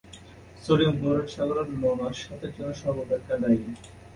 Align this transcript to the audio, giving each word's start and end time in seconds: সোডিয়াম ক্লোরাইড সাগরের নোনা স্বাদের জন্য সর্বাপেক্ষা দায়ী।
সোডিয়াম 0.63 0.93
ক্লোরাইড 0.99 1.27
সাগরের 1.35 1.67
নোনা 1.81 2.07
স্বাদের 2.21 2.51
জন্য 2.55 2.71
সর্বাপেক্ষা 2.81 3.35
দায়ী। 3.41 3.59